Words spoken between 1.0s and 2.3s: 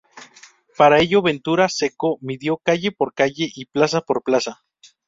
Ventura Seco